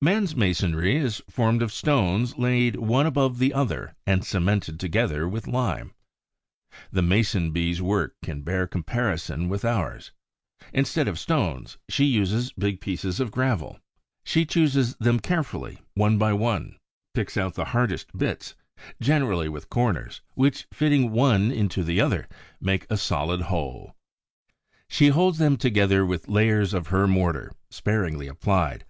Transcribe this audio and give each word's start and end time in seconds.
Man's 0.00 0.34
masonry 0.34 0.96
is 0.96 1.22
formed 1.28 1.60
of 1.60 1.70
stones 1.70 2.38
laid 2.38 2.76
one 2.76 3.04
above 3.04 3.38
the 3.38 3.52
other 3.52 3.94
and 4.06 4.24
cemented 4.24 4.80
together 4.80 5.28
with 5.28 5.46
lime. 5.46 5.92
The 6.90 7.02
Mason 7.02 7.50
bee's 7.50 7.82
work 7.82 8.14
can 8.24 8.40
bear 8.40 8.66
comparison 8.66 9.50
with 9.50 9.66
ours. 9.66 10.12
Instead 10.72 11.08
of 11.08 11.18
stones, 11.18 11.76
she 11.90 12.06
uses 12.06 12.52
big 12.52 12.80
pieces 12.80 13.20
of 13.20 13.30
gravel. 13.30 13.78
She 14.24 14.46
chooses 14.46 14.94
them 14.96 15.20
carefully 15.20 15.80
one 15.92 16.16
by 16.16 16.32
one, 16.32 16.78
picks 17.12 17.36
out 17.36 17.52
the 17.52 17.66
hardest 17.76 18.16
bits, 18.16 18.54
generally 18.98 19.50
with 19.50 19.68
corners, 19.68 20.22
which, 20.32 20.66
fitting 20.72 21.10
one 21.10 21.50
into 21.52 21.84
the 21.84 22.00
other, 22.00 22.28
make 22.62 22.86
a 22.88 22.96
solid 22.96 23.42
whole. 23.42 23.94
She 24.88 25.08
holds 25.08 25.36
them 25.36 25.58
together 25.58 26.06
with 26.06 26.28
layers 26.28 26.72
of 26.72 26.86
her 26.86 27.06
mortar, 27.06 27.52
sparingly 27.70 28.26
applied. 28.26 28.86